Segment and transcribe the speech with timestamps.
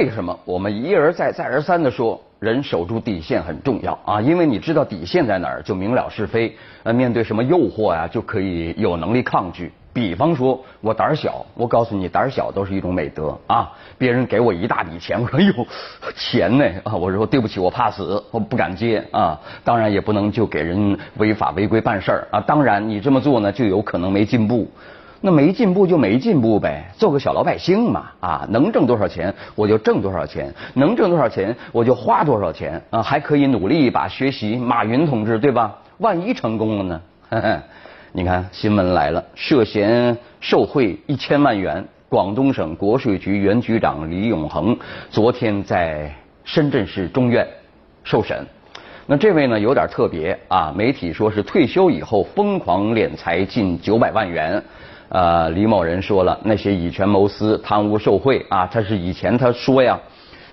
[0.00, 4.18] 为什么我们一而再、再而三的说，人守住底线很重要啊？
[4.18, 6.56] 因为你知道底线在哪儿，就明了是非。
[6.84, 9.70] 呃，面对什么诱惑呀，就可以有能力抗拒。
[9.92, 13.70] 比方说，我胆小，我告诉你，胆小都是一种美德啊。
[13.98, 15.52] 别人给我一大笔钱，我说哟，
[16.16, 16.96] 钱呢啊？
[16.96, 19.38] 我说对不起，我怕死，我不敢接啊。
[19.62, 22.40] 当然也不能就给人违法违规办事儿啊。
[22.40, 24.66] 当然你这么做呢，就有可能没进步。
[25.22, 35.76] 那没进步就没进步呗，做个小老百姓嘛啊，能挣多少钱我就挣多少钱，能挣多少钱我就花多少钱啊，还可以努力一把学习马云同志对吧？
[35.98, 37.00] 万一成功了呢？
[38.12, 44.76] 你看新闻来了，涉嫌受贿一千万元，广东省国税局原局长李永恒
[45.10, 46.10] 昨天在
[46.42, 47.46] 深圳市中院
[48.02, 48.44] 受审。
[49.06, 54.62] 那这位呢有点特别啊，媒体说是退休以后疯狂敛财近九百万元。
[55.10, 60.00] 呃，李某人说了，那些以权谋私、贪污受贿啊，他是以前他说呀。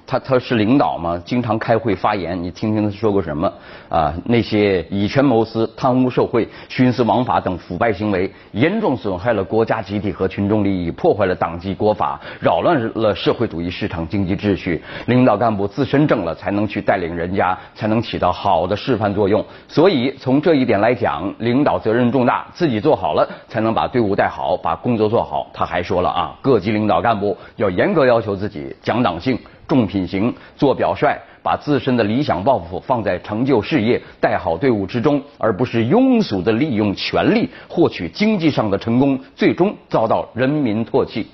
[0.08, 3.52] 他他是领导嘛，经常开会发言，你听听他说过什么
[3.90, 4.14] 啊？
[4.24, 14.82] 那些以权谋私、贪污受贿、徇私枉法等腐败行为，严重损害了国家集体和群众利益，破坏了党纪国法，扰乱了社会主义市场经济秩序。
[15.08, 19.44] 领导干部自身正了，才能去带领人家，才能起到好的示范作用。
[19.68, 25.48] 所以从这一点来讲，领导责任重大，自己做好了，才能把队伍带好，把工作做好。
[25.54, 29.38] 他还说了啊，各级领导干部要严格要求自己，讲党性。
[29.68, 41.28] 重品行，做表率，把自身的理想抱负放在成就事业、带好队伍之中，而不是庸俗的利用权力获取经济上的成功，最终遭到人民唾弃。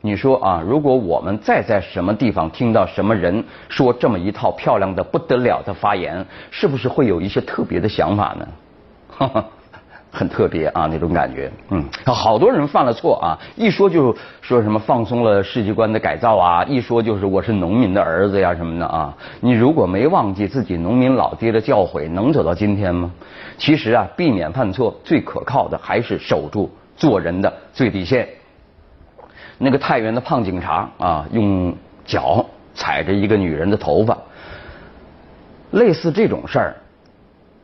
[0.00, 8.48] 你说啊，如果我们再在什么地方听到什么人说这么一套漂亮的不得了的发言，是不是会有一些特别的想法呢？
[9.08, 9.44] 哈哈。
[10.16, 23.12] 很特别啊，那种感觉，嗯，好多人犯了错啊，一说就说什么放松了世界观的改造啊，一说就是我是农民的儿子呀什么的啊，你如果没忘记自己农民老爹的教诲，能走到今天吗？
[23.58, 28.26] 其实啊，避免犯错最可靠的还是守住做人的最底线。
[29.58, 31.74] 那个太原的胖警察啊，用
[32.06, 32.42] 脚
[32.74, 34.16] 踩着一个女人的头发，
[35.72, 36.76] 类似这种事儿，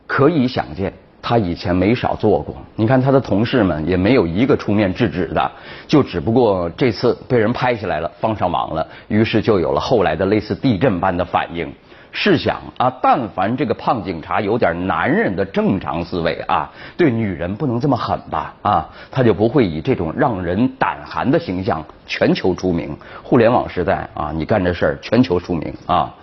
[0.05, 0.93] 可以想见。
[1.23, 5.51] 他以前没少做过，你看他的同事们也没有一个出面制止的，
[5.87, 11.73] 就只不过这次被人拍下来了，放上网了，于是就有了后来的类似地震般的反应。
[12.11, 22.95] 试想啊，但凡这个胖警察有点男人的正常思维啊，对女人不能这么狠吧啊，他就不会以这种让人胆寒的形象全球出名。
[23.23, 26.13] 互联网时代啊，你干这事全球出名啊。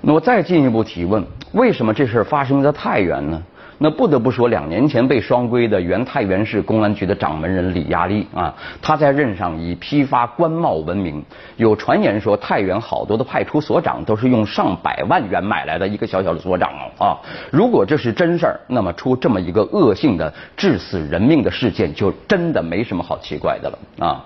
[0.00, 3.42] 那我再进一步提问，为什么这事发生在太原呢？
[3.80, 8.52] 那不得不说，两年前被双规的原太原市公安局的掌门人李亚丽啊，
[8.82, 11.24] 他在任上以批发官帽闻名。
[11.56, 17.16] 有传言说，太原好多的派出所长都是用上百万元买来的一个小小的所长啊。
[17.52, 24.24] 如果这是真事儿，那么出这么一个恶性的致死人命的事件，就真的没什么好奇怪的了啊。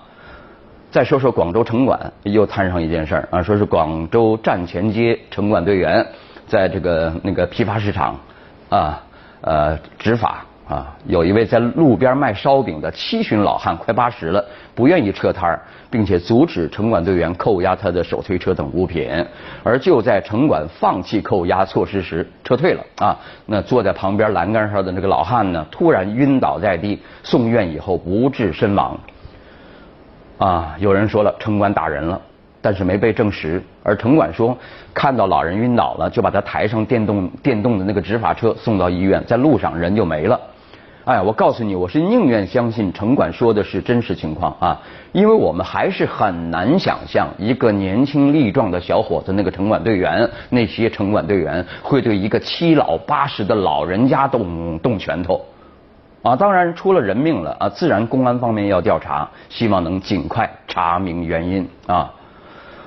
[0.89, 6.03] 再说说广州城管，又摊上一件事儿啊，说是广州站前街城管队员
[6.47, 8.19] 在这个那个批发市场
[8.69, 8.99] 啊。
[9.43, 14.43] 呃，执法啊，有一位在路边卖烧饼的七旬老汉，快八十了，
[14.73, 15.61] 不愿意撤摊儿，
[15.91, 19.09] 并且阻止城管队员扣押他的手推车等物品。
[19.61, 23.19] 而就在城管放弃扣押措施时，撤退了啊。
[23.45, 28.97] 那坐在旁边栏杆上的那个老汉呢，突然晕倒在地，送院以后不治身亡。
[30.37, 32.21] 啊，有人说了，城管打人了。
[32.63, 34.57] 但是没被证实，而城管说
[34.93, 40.39] 看到老人晕倒了，就把他抬上电动电动的那个执法车送到医院，在路上人就没了。
[41.03, 44.79] 哎，我告诉你，我是宁愿相信城管说的是真实情况啊，
[45.11, 55.43] 因为我们还是很难想象一个年轻力壮的小伙子，那个城管队员，那些城管队员会对一个七老八十的老人家动动拳头
[56.21, 56.37] 啊。
[56.37, 62.09] 当然出了人命了啊，自然公安方面要调查，希望能尽快查明原因啊。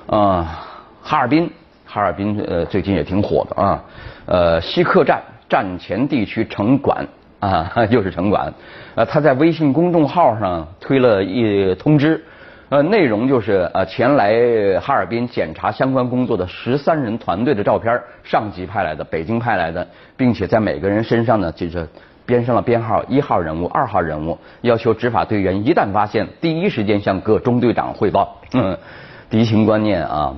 [0.07, 0.65] 啊，
[1.03, 1.51] 哈尔滨，
[1.85, 3.83] 哈尔滨呃最近也挺火的啊。
[4.25, 7.05] 呃，西客站站前地区城管
[7.41, 8.53] 啊， 又是城管。
[8.95, 12.23] 呃，他在微信公众号上推了一通知，
[12.69, 21.85] 呃，内容就是呃前来哈尔滨检查相关工作的十三人团队的照片，上级派来的，北京派来的，并且在每个人身上呢，就是
[22.25, 28.39] 编上了编号，一号人物，二号人物，要求执法队员一旦发现，第一时间向各中队长汇报。
[28.53, 28.77] 嗯。
[29.29, 30.33] 敌情观念啊，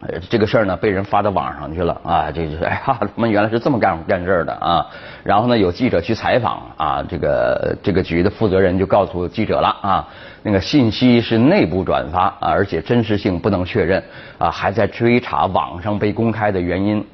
[0.00, 4.86] 呃，这个事儿呢被人发到网上去了啊，这就是 哎呀，他们原来是这么干干事儿的啊。
[5.22, 10.08] 然后呢，有记者去采访啊，这个这个局的负责人就告诉记者了啊，
[10.42, 14.02] 那个信息是内部转发啊，而且真实性不能确认
[14.38, 17.04] 啊，还在追查网上被公开的原因。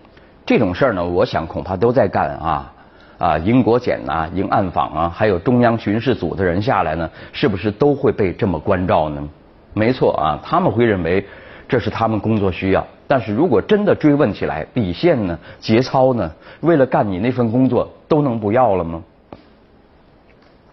[0.46, 2.72] 这种事儿呢，我想恐怕都在干啊
[3.18, 9.28] 啊，英国检呐，英暗访啊，还有中央巡视组的人下来呢，是不是都会被这么关照呢？
[9.74, 11.26] 没错啊，他们会认为。
[11.66, 15.36] 这是他们工作需要，但是如果真的追问起来，底线呢？
[15.58, 16.30] 节操呢？
[16.60, 19.02] 为了干你那份工作，都能不要了吗？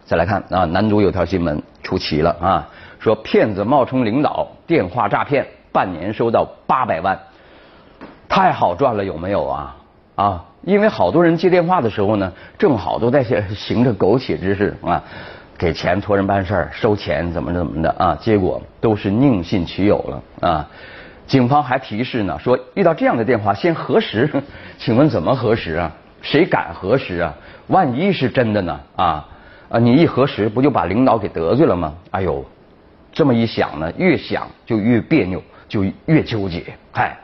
[0.03, 2.67] 再来看啊，南都有条新闻出奇了啊，
[2.99, 7.17] 说骗子冒充领导电话诈骗，半年收到八百万，
[8.27, 9.77] 太好赚了有没有啊？
[10.15, 13.23] 啊，因为好多人接电话的时候呢，正好都在
[13.55, 15.01] 行着苟且之事啊。
[15.61, 18.17] 给钱托人办事儿，收钱怎么怎么的啊？
[18.19, 20.67] 结果都是宁信其有了啊！
[21.27, 24.27] 警方还提示呢，说遇到这样的电话先核实，
[24.79, 25.91] 请问怎么核实啊？
[26.23, 27.31] 谁敢核实啊？
[27.67, 28.79] 万一是真的呢？
[28.95, 29.29] 啊
[29.69, 29.77] 啊！
[29.77, 31.93] 你一核实，不就把领导给得罪了吗？
[32.09, 32.43] 哎呦，
[33.13, 37.15] 这么一想呢，越想就越别扭，就越纠结，嗨。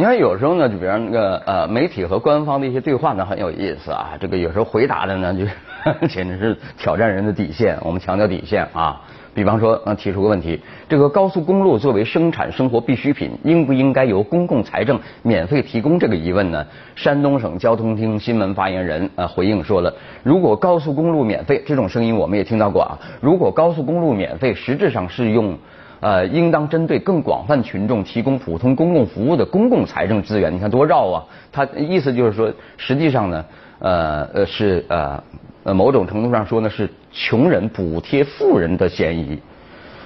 [0.00, 4.12] 你看，有时候呢，就比方那个呃，媒体和官方的一些对话呢，很有意思啊。
[4.18, 5.44] 这个有时候回答的呢，就
[6.08, 7.76] 简直是挑战人的底线。
[7.82, 8.98] 我们强调底线啊。
[9.34, 10.58] 比方说，呃，提出个问题：
[10.88, 15.98] 这个高速公路作为生产生活必需品，应不应该由公共财政免费提供？
[15.98, 19.92] 这个疑问呢，山东省交通厅新闻发言人呃回应说了：
[20.22, 22.98] 如果高速公路免费，这种声音我们也听到过啊。
[23.20, 25.58] 如果高速公路免费，实质上是用。
[26.00, 30.52] 呃，应当针对更广泛群众提供普通公共服务的公共财政资源。
[30.52, 31.24] 你看多绕啊！
[31.52, 33.44] 他意思就是说，实际上呢，
[33.80, 35.22] 呃呃是呃
[35.64, 39.38] 呃某种程度上说呢，是穷人补贴富人的嫌疑。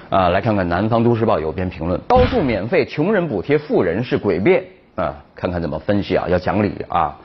[0.09, 4.63] 啊，来看看《南方都市报》有篇评论：高速免费，穷人补贴富人是诡辩。
[4.95, 6.25] 啊，看看怎么分析啊？
[6.29, 7.17] 要讲理啊！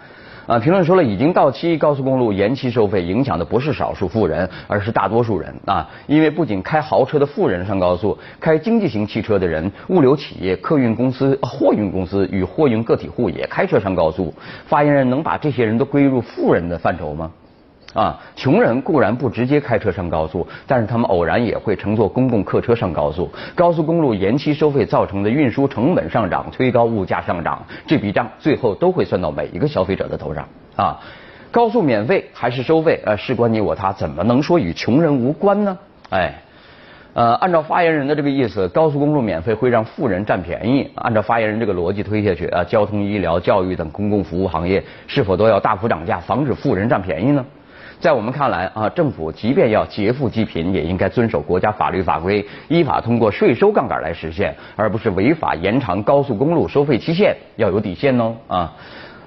[0.51, 5.89] 啊，评论说了，已经到期高速公路延期收费，影响的不是少数富人，而是大多数人啊！
[6.09, 14.35] 因为不仅开豪车的富人上高速，开经济型汽车的人、物流企业、客运公司、货运公司与货运个体户也开车上高速。
[14.67, 17.31] 发言人能把这些人都归入富人的范畴吗？
[17.93, 23.29] 啊，穷人固然不直接开车上高速，但是他们偶然也会乘坐公共客车上高速。
[23.55, 30.47] 高速公路延期收费造成的运输成本上涨，推高物价上涨，这笔账最后都会算到每一个消费者的头上。
[30.77, 31.01] 啊，
[31.51, 35.77] 高速免费还是收费，呃，事关你我他，怎么能说与穷人无关呢？
[36.11, 36.35] 哎，
[37.13, 40.89] 呃，按照发言人的这个意思，高速公路免费会让富人占便宜。
[40.95, 47.45] 按照发言人这个逻辑推下去，啊，交通、医疗、教育等公共服务行业是否都要大幅涨价，防止富人占便宜呢？
[48.01, 58.73] 在我们看来啊，政府即便要劫富济贫，也应该遵守国家法律法规，依法通过税收杠杆来实现，而不是违法延长高速公路收费期限，要有底线哦啊！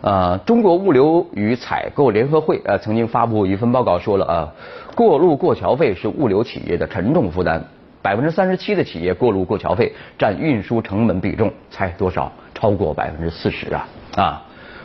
[0.02, 4.52] 呃，中国物流与采购联合会呃曾经发布一份报告说了啊，
[4.96, 7.64] 过路过桥费是物流企业的沉重负担，
[8.02, 12.31] 百分之三十七的企业过路过桥费占运输成本比重，猜多少？
[12.56, 14.44] 超过百分之四十啊啊！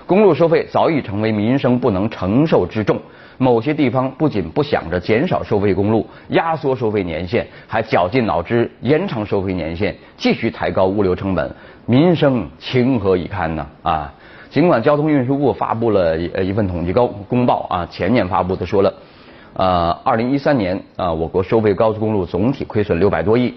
[0.09, 2.99] 公路收费早已成为民生不能承受之重。
[3.37, 13.67] 某些地方不仅不想着减少收费公路、压缩收费年限，还绞尽脑汁延长收费年限，继续抬高物流成本，民生情何以堪呢？
[13.83, 14.11] 啊！
[14.49, 18.95] 尽管交通运输部发布了一份统计公公报啊，前年发布的说了，
[19.53, 23.53] 呃，二零一三年啊，我国收费高速公路总体亏损六百多亿。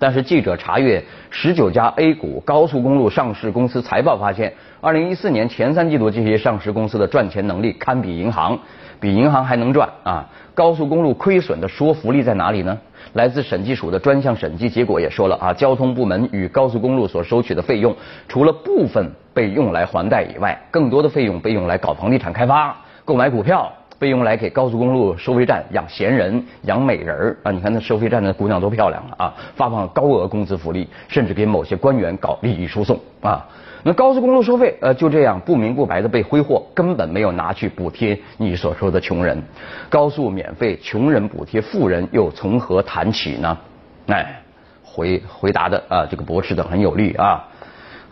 [0.00, 8.58] 但是记者查阅十九家 A 股高速公路上市公司财报发现，二零一四年前三季度这些上市公司的赚钱能力堪比银行，
[8.98, 10.26] 比银行还能赚啊！
[10.54, 12.78] 高速公路亏损的说服力在哪里呢？
[13.12, 17.94] 来自审计署的专项审计结果也说了啊，交通部门与高速公路所收取的费用，
[18.26, 23.70] 除了部分被用来还贷以外，更多的费用被用来搞房地产开发、购买股票。
[24.00, 27.52] 被用来给高速公路收费站养闲人、养美人儿啊！
[27.52, 29.34] 你看那收费站的姑娘多漂亮啊！
[29.54, 33.46] 发放高额工资福利，甚至给某些官员搞利益输送啊！
[33.82, 39.42] 那高速公路收费呃就这样不明不白的被挥霍，根本没有拿去补贴你所说的穷人。
[39.90, 43.58] 高速免费，穷人补贴富人，又从何谈起呢？
[44.06, 44.40] 哎，
[44.82, 47.46] 回回答的啊，这个驳斥的很有力啊。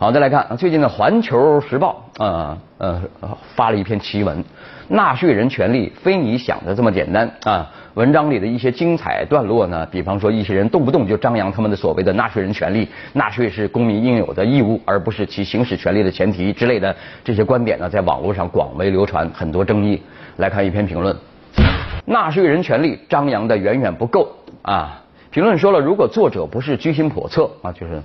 [0.01, 3.01] 好，再来看最近的《环球时报》啊呃
[3.53, 4.41] 发了一篇奇文。
[4.87, 7.69] 纳税人权利非你想的这么简单啊！
[7.95, 20.01] 文章里的一些精彩段落呢，比方说一些人动不动就张扬他们的所谓的纳税人权利，纳税是公民应有的义务，而不是其行使权利的前提之类的这些观点呢，在网络上广为流传，很多争议。
[20.37, 21.13] 来看一篇评论：
[22.05, 24.29] 纳税人权利张扬的远远不够
[24.61, 25.03] 啊！
[25.29, 27.95] 评论说了，如果作者不是居心叵测啊，就是《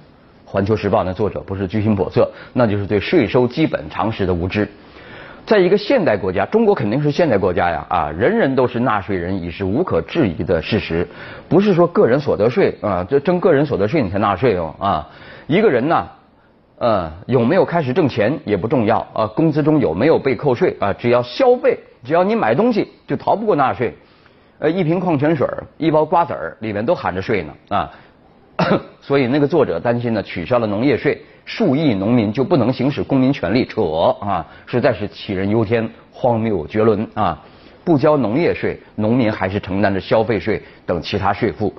[0.54, 4.68] 环球时报》的作者不是居心叵测，那就是对税收基本常识的无知。
[5.44, 11.08] 在一个现代国家，中国肯定是现代国家呀啊，人人都是纳税人已是无可置疑的事实。
[11.48, 15.10] 不是说个人所得税啊，这征个人所得税你才纳税哦啊。
[15.48, 16.06] 一个人呢，
[16.78, 23.92] 呃，有没有开始挣钱也不重要啊，工资中有没有被扣税啊，只要消费，只要你买东西，就逃不过纳税。
[24.60, 25.44] 呃，一瓶矿泉水，
[25.78, 27.90] 一包瓜子儿，里面都含着税呢啊！
[29.00, 33.82] 所以那个作者担心呢，取消了农业税，数亿农民就不能行使公民权利，扯
[34.20, 34.46] 啊！
[34.66, 37.42] 实在是杞人忧天，荒谬绝伦啊！
[37.84, 41.74] 不交农业税，农民还是承担着消费税等其他税负，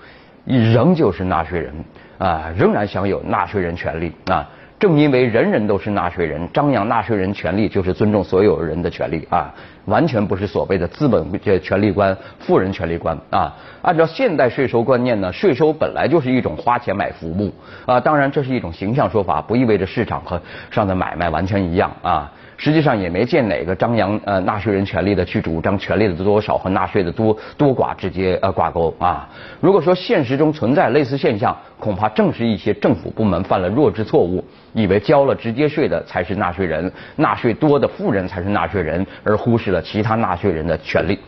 [0.46, 1.74] 仍旧是纳税人
[2.18, 4.48] 啊，仍然享有纳税人权利啊！
[4.78, 9.54] 正因为人人都是纳税人，张扬纳税人权利就是尊重所有人的权利啊，
[9.86, 13.56] 完全不是所谓的资本这权利观、富人权利观啊。
[13.82, 17.54] 按照现代税收观念呢，税收本来就是一种花钱买服务
[17.86, 22.32] 啊，当然这是一种形象说法，不意味着市场和上的买卖完全一样啊。
[22.58, 29.28] 实际上也没见哪个张扬呃纳税人权利的去主张权利的多少和纳税的多多寡直接呃挂钩啊。
[29.60, 34.44] 如果说现实中存在类似现象，恐怕正是一些政府部门犯了弱智错误，
[34.74, 41.20] 以为交了直接税的才是纳税人，纳税多的富人才是纳税人，而忽视了其他纳税人的权利。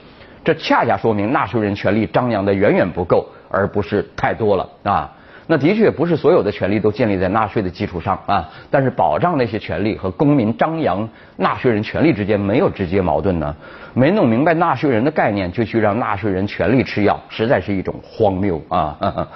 [0.43, 5.11] 这恰恰说明纳税人权利张扬的远远不够，而不是太多了啊。
[5.47, 13.55] 那的确不是所有的权利都建立在纳税的基础上啊，但是保障那些权利和公民张扬纳税人权利之间没有直接矛盾呢？
[13.93, 19.27] 没弄明白纳税人的概念就去让纳税人权利吃药，实在是一种荒谬啊！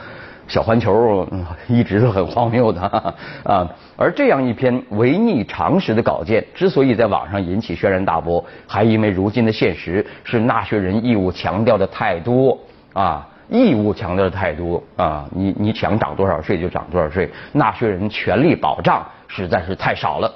[0.48, 1.26] 小环球
[1.70, 2.82] 一直都很荒谬的
[3.44, 3.70] 啊。
[3.96, 12.60] 而这样一篇违逆常识的稿件，之所以在网上引起轩然大波，还因为如今的现实是纳税人义务强调的太多
[12.92, 13.26] 啊。
[13.52, 20.34] 义务强调的太多啊，你你想涨多少税就涨多少税，纳税人权利保障实在是太少了，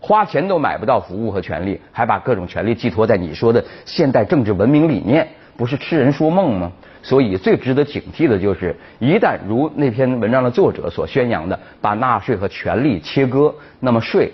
[0.00, 6.72] 花钱都买不到服务和权利，还把各种权利寄托在你说的现代政治文明理念，不是痴人说梦吗？
[7.02, 14.32] 所以最值得警惕的就是，一旦如那篇文章的作者所宣扬的，把纳税和权利切割，那么税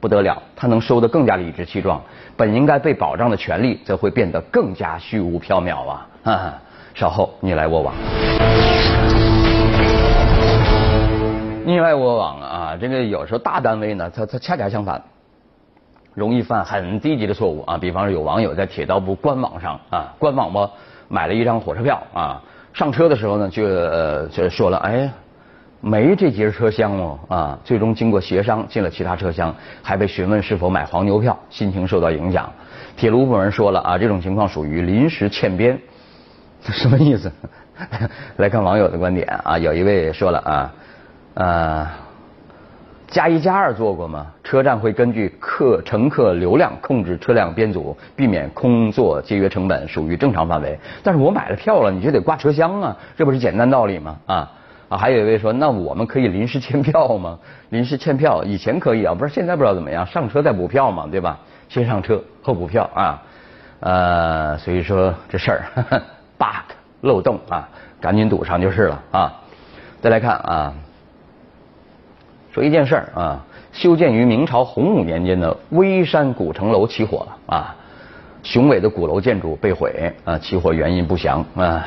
[0.00, 2.02] 不得了，他能收得更加理直气壮，
[2.36, 6.08] 本应该被保障的权利则会变得更加虚无缥缈啊！
[6.24, 6.54] 哈哈
[6.94, 7.92] 稍后你来我往，
[11.66, 12.78] 你来我往啊！
[12.80, 15.02] 这个有时候大单位呢，它它恰恰相反，
[16.14, 17.76] 容易犯很低级的错误啊。
[17.76, 20.70] 比方说，有网友在铁道部官网上啊，官网吧
[21.08, 22.40] 买了一张火车票啊，
[22.72, 25.10] 上车的时候呢，就就说了，哎，
[25.80, 27.58] 没这节车厢哦啊。
[27.64, 32.48] 最终经过协商进了其他车厢，还被询问是否买黄牛票，心情受到影响。
[32.96, 35.76] 铁路部门说了啊，这种情况属于临时欠编。
[36.72, 37.30] 什么意思？
[38.36, 40.72] 来看网友的观点啊，有一位说了啊，
[41.34, 41.88] 呃，
[43.08, 44.26] 加一加二做过吗？
[44.42, 50.78] 车站会根据客乘客流量控制车辆编组，避免空座节约成本，属于正常范围。
[51.02, 54.16] 但是我买了票了，你就得挂车厢啊，这不是简单道理吗？
[54.26, 54.52] 啊
[54.88, 57.38] 啊，还有一位说，那我们可以临时签票吗？
[57.70, 61.38] 临时签票以前可以啊，不是现在不知道怎么样，上车再补票嘛，对吧？
[61.68, 63.22] 先上车后补票啊，
[63.80, 66.02] 呃，所以说这事儿。
[66.38, 67.68] bug 漏洞啊，
[68.00, 69.32] 赶紧堵上就是了啊！
[70.00, 70.74] 再来看啊，
[72.52, 77.74] 说一件事儿啊，修建于明朝洪武年间的微山古城楼起火了啊，
[78.42, 81.84] 雄伟的古楼建筑被毁啊，起火原因不详啊，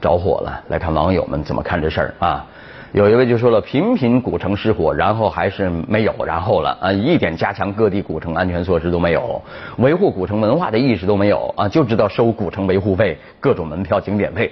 [0.00, 0.62] 着火了。
[0.68, 2.46] 来看网友们怎么看这事儿啊？
[2.92, 9.42] 有一位就说了，频频古城失火，然后还是没有然后了啊，一点加强各地古城安全措施都没有，
[9.76, 14.50] 维护古城文化的意识都没有啊，就知道收古城维护费、各种门票、景点费。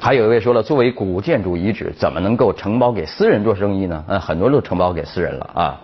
[0.00, 4.02] 还有一位说了，作为古建筑遗址，怎么能够承包给私人做生意呢？
[4.08, 5.80] 嗯，很多都承包给私人了啊。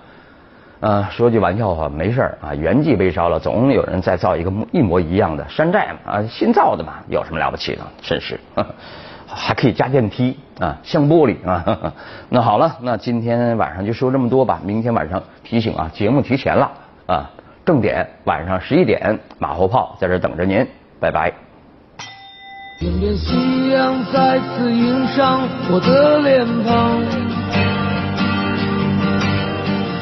[0.81, 7.83] 啊，说句玩笑话，没事儿啊，原迹被烧了，总有人再造一个一模一样的山寨嘛啊，新造的嘛，有什么了不起的？
[8.01, 8.41] 真是。
[9.35, 11.93] 还可以加电梯啊，像玻璃啊。
[12.29, 14.61] 那好了，那今天晚上就说这么多吧。
[14.65, 16.71] 明天晚上提醒啊，节目提前了
[17.07, 17.31] 啊，
[17.65, 20.67] 正点晚上十一点，马后炮在这等着您，
[21.01, 21.33] 拜拜。
[22.79, 27.01] 天夕阳再次映上我的脸庞，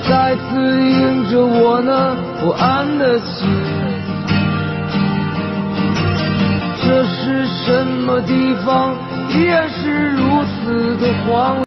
[0.09, 3.49] 再次映着我那不安的心。
[6.83, 8.95] 这是什么地方？
[9.33, 11.57] 依然是如此的荒